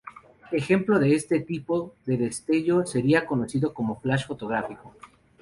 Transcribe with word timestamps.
Ejemplo 0.51 0.97
de 0.97 1.13
este 1.13 1.41
tipo 1.41 1.93
de 2.07 2.17
destello 2.17 2.87
sería 2.87 3.19
el 3.19 3.25
conocido 3.27 3.71
flash 4.01 4.25
fotográfico. 4.25 4.95